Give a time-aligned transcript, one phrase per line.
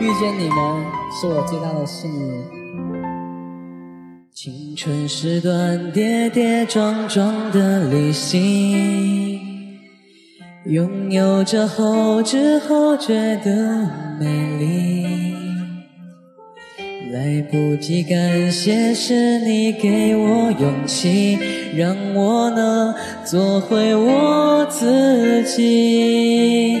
[0.00, 2.44] 遇见你们是我最大的幸运。
[4.32, 9.40] 青春是段跌跌撞撞的旅行，
[10.66, 13.90] 拥有着后知后觉的
[14.20, 14.26] 美
[14.58, 15.08] 丽。
[17.10, 21.36] 来不及感谢，是你给我勇气，
[21.74, 22.94] 让我能
[23.24, 26.80] 做回我自己。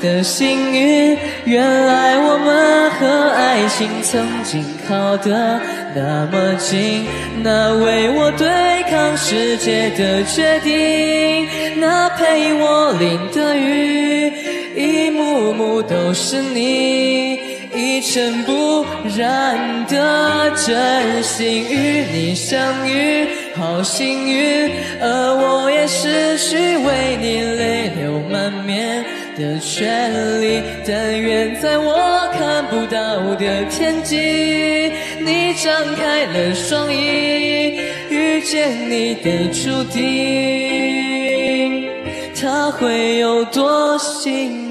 [0.00, 1.16] 的幸运。
[1.44, 5.60] 原来我们和爱情曾经靠得
[5.94, 7.06] 那么近。
[7.42, 8.48] 那为我对
[8.90, 11.46] 抗世界的决定，
[11.80, 14.32] 那陪我淋的雨，
[14.76, 17.58] 一幕幕都是你。
[17.74, 18.84] 一尘不
[19.16, 22.58] 染的真心与你相
[22.88, 24.70] 遇，好幸运，
[25.00, 29.04] 而我也失去为你泪流满面
[29.38, 30.62] 的权利。
[30.86, 31.96] 但愿在我
[32.32, 37.78] 看不到的天际，你张开了双翼，
[38.10, 40.00] 遇见你的注定，
[42.34, 44.67] 他会有多幸运？